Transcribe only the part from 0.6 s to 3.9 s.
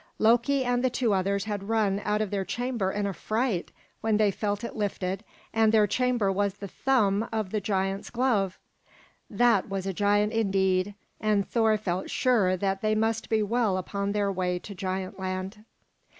and the two others had run out of their chamber in affright